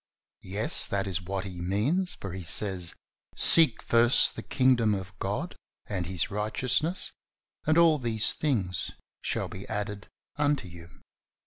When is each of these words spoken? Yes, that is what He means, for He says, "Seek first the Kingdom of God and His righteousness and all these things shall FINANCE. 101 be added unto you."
Yes, 0.49 0.87
that 0.87 1.05
is 1.05 1.21
what 1.21 1.43
He 1.45 1.61
means, 1.61 2.15
for 2.15 2.33
He 2.33 2.41
says, 2.41 2.95
"Seek 3.35 3.83
first 3.83 4.35
the 4.35 4.41
Kingdom 4.41 4.95
of 4.95 5.15
God 5.19 5.55
and 5.85 6.07
His 6.07 6.31
righteousness 6.31 7.11
and 7.67 7.77
all 7.77 7.99
these 7.99 8.33
things 8.33 8.89
shall 9.21 9.47
FINANCE. 9.47 9.67
101 9.69 9.85
be 9.85 9.91
added 9.99 10.07
unto 10.37 10.67
you." 10.67 11.01